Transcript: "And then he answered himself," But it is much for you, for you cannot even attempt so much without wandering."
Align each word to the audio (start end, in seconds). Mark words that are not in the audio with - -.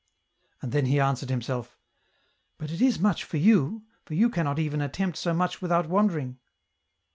"And 0.63 0.71
then 0.71 0.87
he 0.87 0.99
answered 0.99 1.29
himself," 1.29 1.77
But 2.57 2.71
it 2.71 2.81
is 2.81 2.97
much 2.99 3.23
for 3.23 3.37
you, 3.37 3.83
for 4.03 4.15
you 4.15 4.31
cannot 4.31 4.57
even 4.57 4.81
attempt 4.81 5.15
so 5.19 5.31
much 5.31 5.61
without 5.61 5.89
wandering." 5.89 6.39